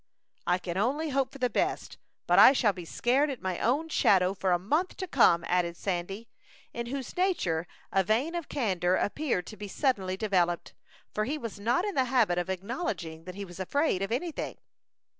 [0.47, 3.87] "I can only hope for the best, but I shall be scared at my own
[3.87, 6.27] shadow for a month to come," added Sandy,
[6.73, 10.73] in whose nature a vein of candor appeared to be suddenly developed,
[11.13, 14.31] for he was not in the habit of acknowledging that he was afraid of any
[14.31, 14.57] thing.